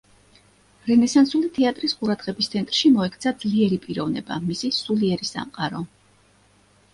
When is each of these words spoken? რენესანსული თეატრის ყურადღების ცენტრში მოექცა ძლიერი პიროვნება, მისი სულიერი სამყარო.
რენესანსული 0.85 1.51
თეატრის 1.57 1.93
ყურადღების 1.99 2.49
ცენტრში 2.53 2.91
მოექცა 2.95 3.35
ძლიერი 3.45 3.79
პიროვნება, 3.85 4.39
მისი 4.49 4.73
სულიერი 4.79 5.31
სამყარო. 5.33 5.85